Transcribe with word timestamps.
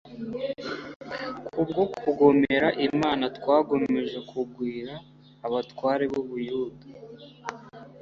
kubwo 1.51 1.81
kugomera 1.99 2.67
imana 2.87 3.25
kwakomeje 3.39 4.17
kugwira, 4.29 4.93
abatware 5.45 6.03
b'ubuyuda 6.11 6.87